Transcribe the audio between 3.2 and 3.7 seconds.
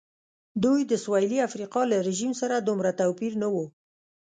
نه و.